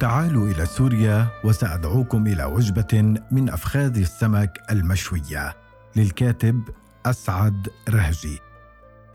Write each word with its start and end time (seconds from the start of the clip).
تعالوا 0.00 0.48
إلى 0.48 0.66
سوريا 0.66 1.28
وسأدعوكم 1.44 2.26
إلى 2.26 2.44
وجبه 2.44 3.02
من 3.30 3.50
أفخاذ 3.50 3.98
السمك 3.98 4.62
المشوية 4.70 5.56
للكاتب 5.96 6.62
أسعد 7.06 7.68
رهجي. 7.88 8.38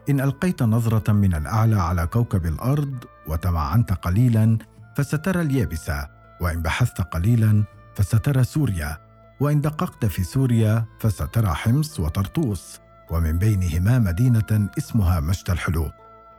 إن 0.10 0.22
ألقيت 0.22 0.64
نظرة 0.64 1.12
من 1.12 1.36
الأعلى 1.36 1.76
على 1.76 2.08
كوكب 2.08 2.46
الأرض 2.46 3.04
وتمعنت 3.28 3.94
قليلا 3.94 4.58
فسترى 4.96 5.42
اليابسه 5.42 6.08
وإن 6.42 6.62
بحثت 6.62 7.02
قليلا 7.02 7.64
فسترى 7.96 8.44
سوريا 8.44 8.98
وإن 9.40 9.62
دققت 9.62 10.06
في 10.06 10.24
سوريا 10.24 10.86
فسترى 11.00 11.48
حمص 11.54 12.00
وطرطوس 12.00 12.80
ومن 13.12 13.38
بينهما 13.38 14.00
مدينة 14.00 14.70
اسمها 14.78 15.20
مشتى 15.20 15.52
الحلو. 15.52 15.90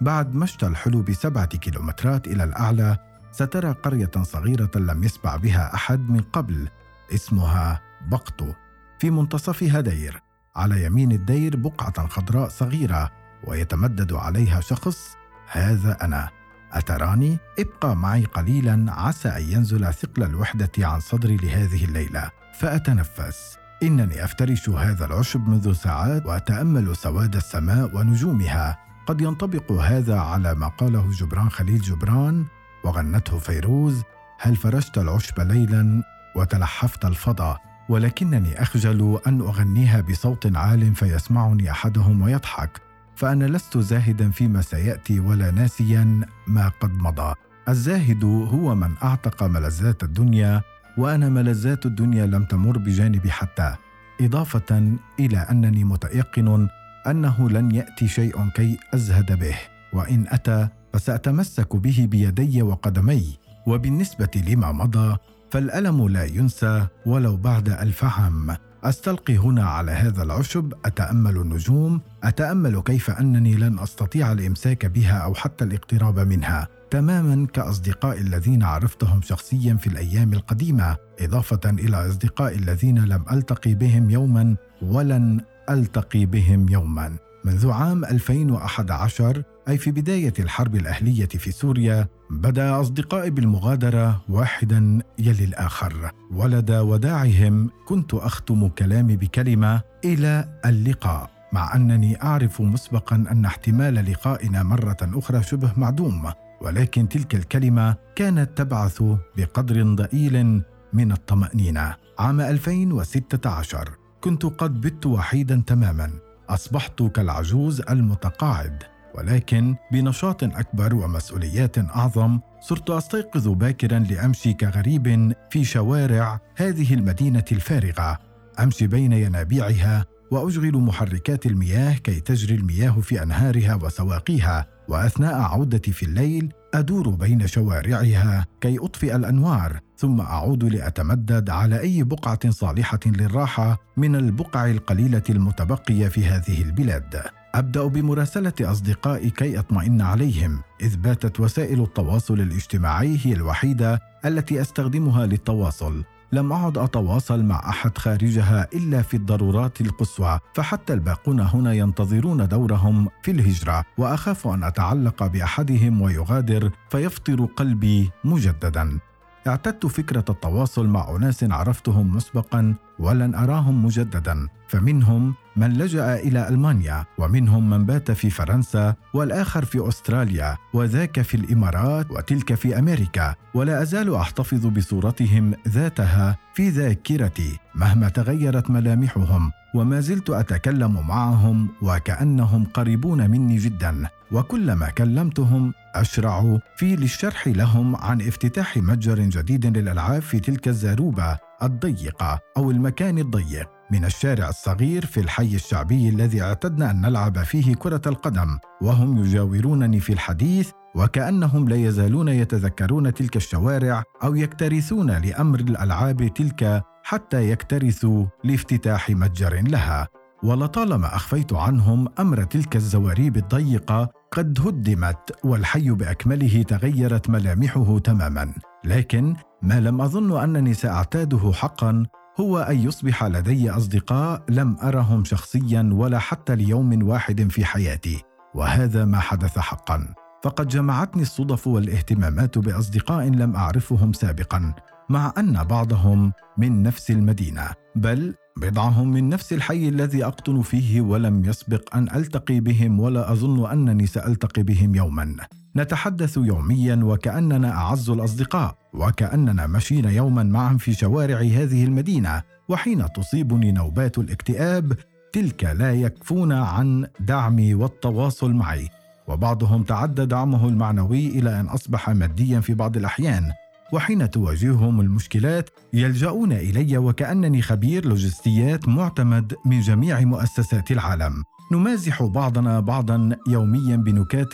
بعد 0.00 0.34
مشتى 0.34 0.66
الحلو 0.66 1.02
بسبعة 1.02 1.46
كيلومترات 1.46 2.26
إلى 2.26 2.44
الأعلى 2.44 2.98
سترى 3.34 3.72
قرية 3.72 4.10
صغيرة 4.22 4.70
لم 4.76 5.04
يسبع 5.04 5.36
بها 5.36 5.74
أحد 5.74 6.10
من 6.10 6.20
قبل 6.20 6.68
اسمها 7.14 7.80
بقطو 8.06 8.52
في 8.98 9.10
منتصفها 9.10 9.80
دير 9.80 10.22
على 10.56 10.84
يمين 10.84 11.12
الدير 11.12 11.56
بقعة 11.56 12.06
خضراء 12.06 12.48
صغيرة 12.48 13.10
ويتمدد 13.44 14.12
عليها 14.12 14.60
شخص 14.60 15.16
هذا 15.50 16.04
أنا. 16.04 16.28
أتراني؟ 16.72 17.38
ابقى 17.58 17.96
معي 17.96 18.24
قليلا 18.24 18.86
عسى 18.88 19.28
أن 19.28 19.42
ينزل 19.42 19.94
ثقل 19.94 20.22
الوحدة 20.22 20.70
عن 20.78 21.00
صدري 21.00 21.36
لهذه 21.36 21.84
الليلة. 21.84 22.30
فأتنفس. 22.60 23.58
إنني 23.82 24.24
أفترش 24.24 24.68
هذا 24.68 25.04
العشب 25.06 25.48
منذ 25.48 25.72
ساعات 25.72 26.26
وأتأمل 26.26 26.96
سواد 26.96 27.36
السماء 27.36 27.96
ونجومها. 27.96 28.78
قد 29.06 29.20
ينطبق 29.20 29.72
هذا 29.72 30.18
على 30.18 30.54
ما 30.54 30.68
قاله 30.68 31.10
جبران 31.10 31.50
خليل 31.50 31.80
جبران 31.80 32.46
وغنته 32.84 33.38
فيروز 33.38 34.02
هل 34.40 34.56
فرشت 34.56 34.98
العشب 34.98 35.40
ليلا 35.40 36.02
وتلحفت 36.36 37.04
الفضاء 37.04 37.60
ولكنني 37.88 38.62
أخجل 38.62 39.18
أن 39.26 39.40
أغنيها 39.40 40.00
بصوت 40.00 40.56
عال 40.56 40.94
فيسمعني 40.94 41.70
أحدهم 41.70 42.22
ويضحك 42.22 42.80
فأنا 43.16 43.44
لست 43.44 43.78
زاهدا 43.78 44.30
فيما 44.30 44.62
سيأتي 44.62 45.20
ولا 45.20 45.50
ناسيا 45.50 46.20
ما 46.46 46.68
قد 46.68 46.92
مضى. 46.92 47.34
الزاهد 47.68 48.24
هو 48.24 48.74
من 48.74 48.94
أعتق 49.02 49.42
ملذات 49.42 50.02
الدنيا 50.02 50.62
وأنا 50.98 51.28
ملذات 51.28 51.86
الدنيا 51.86 52.26
لم 52.26 52.44
تمر 52.44 52.78
بجانبي 52.78 53.30
حتى. 53.30 53.74
إضافة 54.20 54.96
إلى 55.20 55.38
أنني 55.38 55.84
متيقن 55.84 56.68
أنه 57.06 57.50
لن 57.50 57.74
يأتي 57.74 58.08
شيء 58.08 58.48
كي 58.48 58.78
أزهد 58.94 59.38
به 59.38 59.56
وإن 59.92 60.24
أتى 60.28 60.68
فساتمسك 60.94 61.76
به 61.76 62.06
بيدي 62.10 62.62
وقدمي 62.62 63.38
وبالنسبة 63.66 64.42
لما 64.48 64.72
مضى 64.72 65.16
فالألم 65.50 66.08
لا 66.08 66.24
ينسى 66.24 66.86
ولو 67.06 67.36
بعد 67.36 67.68
ألف 67.68 68.04
عام. 68.04 68.56
أستلقي 68.84 69.36
هنا 69.36 69.64
على 69.64 69.92
هذا 69.92 70.22
العشب 70.22 70.72
أتأمل 70.84 71.36
النجوم 71.36 72.00
أتأمل 72.24 72.80
كيف 72.80 73.10
أنني 73.10 73.54
لن 73.54 73.78
أستطيع 73.78 74.32
الإمساك 74.32 74.86
بها 74.86 75.18
أو 75.18 75.34
حتى 75.34 75.64
الاقتراب 75.64 76.18
منها. 76.18 76.68
تماما 76.90 77.46
كاصدقائي 77.46 78.20
الذين 78.20 78.62
عرفتهم 78.62 79.22
شخصيا 79.22 79.74
في 79.74 79.86
الأيام 79.86 80.32
القديمة 80.32 80.96
إضافة 81.20 81.70
إلى 81.70 82.08
اصدقائي 82.08 82.56
الذين 82.56 83.04
لم 83.04 83.24
ألتقي 83.32 83.74
بهم 83.74 84.10
يوما 84.10 84.56
ولن 84.82 85.40
ألتقي 85.70 86.26
بهم 86.26 86.68
يوما. 86.68 87.16
منذ 87.44 87.70
عام 87.70 88.04
2011 88.04 89.42
أي 89.68 89.78
في 89.78 89.90
بداية 89.90 90.32
الحرب 90.38 90.76
الأهلية 90.76 91.26
في 91.26 91.52
سوريا 91.52 92.06
بدأ 92.30 92.80
أصدقائي 92.80 93.30
بالمغادرة 93.30 94.22
واحدا 94.28 95.02
يلي 95.18 95.44
الآخر. 95.44 96.10
ولدى 96.32 96.78
وداعهم 96.78 97.70
كنت 97.86 98.14
أختم 98.14 98.68
كلامي 98.68 99.16
بكلمة 99.16 99.80
إلى 100.04 100.60
اللقاء 100.64 101.30
مع 101.52 101.74
أنني 101.76 102.22
أعرف 102.22 102.60
مسبقا 102.60 103.16
أن 103.16 103.44
احتمال 103.44 103.94
لقائنا 103.94 104.62
مرة 104.62 104.96
أخرى 105.02 105.42
شبه 105.42 105.72
معدوم. 105.76 106.32
ولكن 106.60 107.08
تلك 107.08 107.34
الكلمة 107.34 107.96
كانت 108.16 108.58
تبعث 108.58 109.02
بقدر 109.36 109.94
ضئيل 109.94 110.62
من 110.92 111.12
الطمأنينة. 111.12 111.96
عام 112.18 112.40
2016 112.40 113.90
كنت 114.20 114.46
قد 114.46 114.80
بت 114.80 115.06
وحيدا 115.06 115.62
تماما. 115.66 116.23
أصبحت 116.48 117.02
كالعجوز 117.02 117.80
المتقاعد 117.80 118.82
ولكن 119.14 119.76
بنشاط 119.92 120.44
أكبر 120.44 120.94
ومسؤوليات 120.94 121.78
أعظم 121.78 122.40
صرت 122.60 122.90
أستيقظ 122.90 123.48
باكرا 123.48 123.98
لأمشي 123.98 124.52
كغريب 124.52 125.32
في 125.50 125.64
شوارع 125.64 126.40
هذه 126.56 126.94
المدينة 126.94 127.44
الفارغة 127.52 128.18
أمشي 128.60 128.86
بين 128.86 129.12
ينابيعها 129.12 130.04
وأشغل 130.30 130.76
محركات 130.76 131.46
المياه 131.46 131.94
كي 131.94 132.20
تجري 132.20 132.54
المياه 132.54 133.00
في 133.00 133.22
أنهارها 133.22 133.74
وسواقيها 133.74 134.66
وأثناء 134.88 135.34
عودتي 135.34 135.92
في 135.92 136.02
الليل 136.02 136.52
أدور 136.74 137.08
بين 137.08 137.46
شوارعها 137.46 138.46
كي 138.60 138.78
أطفئ 138.78 139.16
الأنوار 139.16 139.80
ثم 139.96 140.20
أعود 140.20 140.64
لأتمدد 140.64 141.50
على 141.50 141.80
أي 141.80 142.02
بقعة 142.02 142.50
صالحة 142.50 143.00
للراحة 143.06 143.78
من 143.96 144.16
البقع 144.16 144.70
القليلة 144.70 145.22
المتبقية 145.30 146.08
في 146.08 146.26
هذه 146.26 146.62
البلاد. 146.62 147.22
أبدأ 147.54 147.84
بمراسلة 147.84 148.52
أصدقائي 148.60 149.30
كي 149.30 149.58
أطمئن 149.58 150.00
عليهم 150.00 150.60
إذ 150.82 150.96
باتت 150.96 151.40
وسائل 151.40 151.82
التواصل 151.82 152.40
الاجتماعي 152.40 153.18
هي 153.24 153.32
الوحيدة 153.32 154.00
التي 154.24 154.60
أستخدمها 154.60 155.26
للتواصل. 155.26 156.04
لم 156.32 156.52
أعد 156.52 156.78
أتواصل 156.78 157.44
مع 157.44 157.68
أحد 157.68 157.98
خارجها 157.98 158.68
إلا 158.74 159.02
في 159.02 159.16
الضرورات 159.16 159.80
القصوى 159.80 160.38
فحتى 160.54 160.92
الباقون 160.92 161.40
هنا 161.40 161.72
ينتظرون 161.72 162.48
دورهم 162.48 163.08
في 163.22 163.30
الهجرة 163.30 163.84
وأخاف 163.98 164.46
أن 164.46 164.64
أتعلق 164.64 165.26
بأحدهم 165.26 166.02
ويغادر 166.02 166.70
فيفطر 166.88 167.44
قلبي 167.44 168.10
مجددا. 168.24 168.98
اعتدت 169.46 169.86
فكرة 169.86 170.24
التواصل 170.28 170.86
مع 170.86 171.16
أناس 171.16 171.44
عرفتهم 171.44 172.16
مسبقا 172.16 172.74
ولن 172.98 173.34
أراهم 173.34 173.84
مجددا 173.84 174.48
فمنهم 174.68 175.34
من 175.56 175.72
لجأ 175.72 176.14
إلى 176.14 176.48
ألمانيا 176.48 177.04
ومنهم 177.18 177.70
من 177.70 177.86
بات 177.86 178.10
في 178.10 178.30
فرنسا 178.30 178.94
والآخر 179.14 179.64
في 179.64 179.88
أستراليا 179.88 180.56
وذاك 180.72 181.22
في 181.22 181.36
الإمارات 181.36 182.10
وتلك 182.10 182.54
في 182.54 182.78
أمريكا. 182.78 183.34
ولا 183.54 183.82
أزال 183.82 184.14
أحتفظ 184.14 184.66
بصورتهم 184.66 185.54
ذاتها 185.68 186.38
في 186.54 186.68
ذاكرتي 186.68 187.58
مهما 187.74 188.08
تغيرت 188.08 188.70
ملامحهم 188.70 189.50
وما 189.74 190.00
زلت 190.00 190.30
أتكلم 190.30 191.06
معهم 191.08 191.68
وكأنهم 191.82 192.64
قريبون 192.64 193.30
مني 193.30 193.56
جدا. 193.56 194.08
وكلما 194.32 194.90
كلمتهم 194.90 195.72
أشرع 195.94 196.58
في 196.76 196.96
للشرح 196.96 197.48
لهم 197.48 197.96
عن 197.96 198.20
افتتاح 198.20 198.76
متجر 198.76 199.18
جديد 199.18 199.66
للألعاب 199.76 200.22
في 200.22 200.40
تلك 200.40 200.68
الزاروبة 200.68 201.38
الضيقة 201.62 202.40
أو 202.56 202.70
المكان 202.70 203.18
الضيق. 203.18 203.73
من 203.90 204.04
الشارع 204.04 204.48
الصغير 204.48 205.06
في 205.06 205.20
الحي 205.20 205.54
الشعبي 205.54 206.08
الذي 206.08 206.42
اعتدنا 206.42 206.90
أن 206.90 207.00
نلعب 207.00 207.42
فيه 207.42 207.74
كرة 207.74 208.00
القدم 208.06 208.58
وهم 208.82 209.18
يجاورونني 209.18 210.00
في 210.00 210.12
الحديث 210.12 210.70
وكأنهم 210.94 211.68
لا 211.68 211.76
يزالون 211.76 212.28
يتذكرون 212.28 213.14
تلك 213.14 213.36
الشوارع 213.36 214.02
أو 214.22 214.34
يكترثون 214.34 215.10
لأمر 215.10 215.60
الألعاب 215.60 216.34
تلك 216.34 216.82
حتى 217.02 217.50
يكترثوا 217.50 218.26
لافتتاح 218.44 219.10
متجر 219.10 219.62
لها. 219.62 220.08
ولطالما 220.42 221.16
أخفيت 221.16 221.52
عنهم 221.52 222.08
أمر 222.18 222.44
تلك 222.44 222.76
الزواريب 222.76 223.36
الضيقة 223.36 224.08
قد 224.32 224.58
هدمت 224.66 225.32
والحي 225.44 225.90
بأكمله 225.90 226.62
تغيرت 226.62 227.30
ملامحه 227.30 227.98
تماما. 227.98 228.54
لكن 228.84 229.36
ما 229.62 229.80
لم 229.80 230.00
أظن 230.00 230.42
انني 230.42 230.74
ساعتاده 230.74 231.52
حقا 231.52 232.06
هو 232.40 232.58
أن 232.58 232.78
يصبح 232.78 233.24
لدي 233.24 233.70
أصدقاء 233.70 234.42
لم 234.48 234.76
أرهم 234.82 235.24
شخصيا 235.24 235.90
ولا 235.92 236.18
حتى 236.18 236.56
ليوم 236.56 237.08
واحد 237.08 237.50
في 237.50 237.64
حياتي 237.64 238.22
وهذا 238.54 239.04
ما 239.04 239.18
حدث 239.18 239.58
حقا. 239.58 240.14
فقد 240.42 240.68
جمعتني 240.68 241.22
الصدف 241.22 241.66
والاهتمامات 241.66 242.58
بأصدقاء 242.58 243.28
لم 243.28 243.56
أعرفهم 243.56 244.12
سابقا 244.12 244.74
مع 245.08 245.32
أن 245.38 245.64
بعضهم 245.64 246.32
من 246.58 246.82
نفس 246.82 247.10
المدينة 247.10 247.70
بل 247.96 248.34
بضعهم 248.56 249.10
من 249.10 249.28
نفس 249.28 249.52
الحي 249.52 249.88
الذي 249.88 250.24
أقطن 250.24 250.62
فيه 250.62 251.00
ولم 251.00 251.44
يسبق 251.44 251.96
أن 251.96 252.08
ألتقي 252.14 252.60
بهم 252.60 253.00
ولا 253.00 253.32
أظن 253.32 253.70
أنني 253.70 254.06
سألتقي 254.06 254.62
بهم 254.62 254.94
يوما. 254.94 255.36
نتحدث 255.76 256.36
يوميا 256.36 257.00
وكأننا 257.04 257.72
أعز 257.72 258.10
الأصدقاء 258.10 258.76
وكأننا 258.94 259.66
مشينا 259.66 260.10
يوما 260.10 260.42
معا 260.42 260.76
في 260.76 260.94
شوارع 260.94 261.38
هذه 261.38 261.84
المدينة 261.84 262.42
وحين 262.68 263.12
تصيبني 263.12 263.72
نوبات 263.72 264.18
الاكتئاب 264.18 264.92
تلك 265.32 265.64
لا 265.64 265.92
يكفون 265.92 266.52
عن 266.52 267.06
دعمي 267.20 267.74
والتواصل 267.74 268.52
معي. 268.52 268.88
وبعضهم 269.28 269.82
تعدى 269.82 270.26
دعمه 270.26 270.68
المعنوي 270.68 271.26
إلى 271.26 271.60
أن 271.60 271.66
أصبح 271.66 272.10
ماديا 272.10 272.60
في 272.60 272.74
بعض 272.74 272.96
الأحيان. 272.96 273.50
وحين 273.92 274.30
تواجههم 274.30 275.00
المشكلات 275.00 275.70
يلجؤون 275.92 276.52
إلي 276.52 276.98
وكأنني 276.98 277.62
خبير 277.62 278.06
لوجستيات 278.06 278.88
معتمد 278.88 279.54
من 279.66 279.80
جميع 279.80 280.20
مؤسسات 280.20 280.90
العالم. 280.90 281.42
نمازح 281.72 282.22
بعضنا 282.22 282.80
بعضا 282.80 283.36
يوميا 283.48 283.96
بنكات 283.96 284.52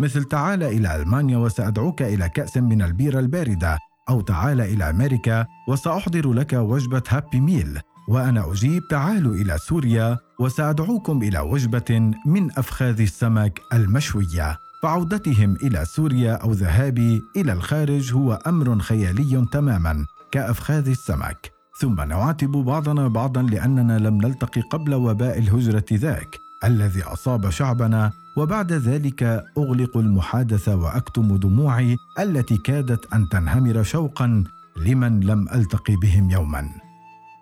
مثل 0.00 0.24
تعال 0.24 0.62
إلى 0.62 0.96
ألمانيا 0.96 1.36
وسأدعوك 1.36 2.02
إلى 2.02 2.28
كأس 2.28 2.56
من 2.56 2.82
البيره 2.82 3.18
الباردة 3.18 3.78
أو 4.08 4.20
تعال 4.20 4.60
إلى 4.60 4.90
أمريكا 4.90 5.46
وسأحضر 5.68 6.32
لك 6.32 6.52
وجبة 6.52 7.02
هابي 7.08 7.40
ميل 7.40 7.80
وأنا 8.08 8.52
أجيب 8.52 8.82
تعالوا 8.90 9.34
إلى 9.34 9.58
سوريا 9.58 10.18
وسأدعوكم 10.40 11.22
إلى 11.22 11.38
وجبة 11.38 12.12
من 12.26 12.50
أفخاذ 12.58 13.00
السمك 13.00 13.60
المشوية. 13.72 14.58
فعودتهم 14.82 15.56
إلى 15.56 15.84
سوريا 15.84 16.32
أو 16.32 16.52
ذهابي 16.52 17.22
إلى 17.36 17.52
الخارج 17.52 18.12
هو 18.12 18.38
أمر 18.46 18.78
خيالي 18.78 19.46
تماما 19.52 20.06
كأفخاذ 20.32 20.88
السمك. 20.88 21.52
ثم 21.80 22.00
نعاتب 22.00 22.50
بعضنا 22.50 23.08
بعضا 23.08 23.42
لأننا 23.42 23.98
لم 23.98 24.14
نلتقي 24.14 24.60
قبل 24.60 24.94
وباء 24.94 25.38
الهجرة 25.38 25.84
ذاك 25.92 26.38
الذي 26.64 27.02
أصاب 27.02 27.50
شعبنا 27.50 28.12
وبعد 28.38 28.72
ذلك 28.72 29.22
أغلق 29.58 29.96
المحادثة 29.96 30.76
وأكتم 30.76 31.36
دموعي 31.36 31.96
التي 32.18 32.56
كادت 32.56 33.12
أن 33.12 33.28
تنهمر 33.28 33.82
شوقا 33.82 34.44
لمن 34.76 35.20
لم 35.20 35.48
ألتقي 35.54 35.96
بهم 35.96 36.30
يوما. 36.30 36.68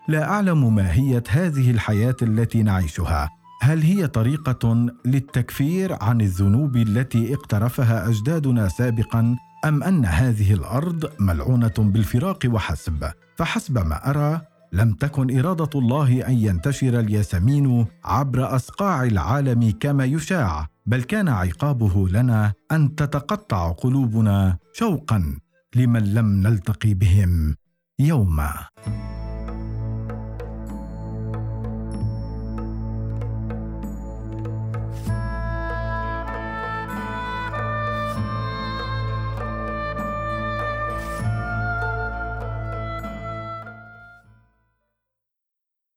لا 0.09 0.31
أعلم 0.31 0.75
ماهيه 0.75 1.23
هذه 1.29 1.71
الحياة 1.71 2.17
التي 2.23 2.63
نعيشها. 2.63 3.31
هل 3.63 3.83
هي 3.83 4.07
طريقة 4.07 4.87
للتكفير 5.05 5.97
عن 6.01 6.21
الذنوب 6.21 6.77
التي 6.77 7.35
اقترفها 7.35 8.09
أجدادنا 8.09 8.69
سابقا 8.69 9.37
أم 9.65 9.83
أن 9.83 10.05
هذه 10.05 10.53
الأرض 10.55 11.11
ملعونة 11.21 11.75
بالفراق 11.79 12.39
وحسب؟ 12.47 13.11
فحسب 13.37 13.79
ما 13.79 14.11
أرى 14.11 14.41
لم 14.73 14.93
تكن 14.93 15.39
إرادة 15.39 15.71
الله 15.75 16.29
أن 16.29 16.35
ينتشر 16.35 17.01
الياسمين 17.01 17.87
عبر 18.05 18.57
أصقاع 18.57 19.05
العالم 19.05 19.71
كما 19.81 20.05
يشاع. 20.05 20.76
بل 20.87 21.03
كان 21.03 21.29
عقابه 21.29 22.09
لنا 22.09 22.53
أن 22.73 22.95
تتقطع 22.95 23.73
قلوبنا 23.73 24.59
شوقا 24.73 25.39
لمن 25.75 26.15
لم 26.15 26.27
نلتقي 26.47 26.95
بهم 26.95 27.57
يوما. 27.99 28.53